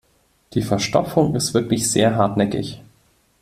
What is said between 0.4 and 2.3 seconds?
Die Verstopfung ist wirklich sehr